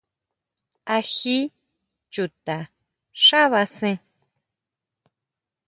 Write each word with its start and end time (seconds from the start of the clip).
¿Á 0.95 0.97
jí 1.13 1.37
chuta 2.13 2.59
xábasen? 3.25 3.95